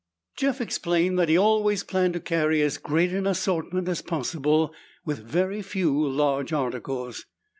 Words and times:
Jeff 0.35 0.59
explained 0.59 1.19
that 1.19 1.29
he 1.29 1.37
always 1.37 1.83
planned 1.83 2.13
to 2.15 2.19
carry 2.19 2.59
as 2.63 2.79
great 2.79 3.11
an 3.13 3.27
assortment 3.27 3.87
as 3.87 4.01
possible, 4.01 4.73
with 5.05 5.19
very 5.23 5.61
few 5.61 5.93
large 5.95 6.51
articles. 6.51 7.27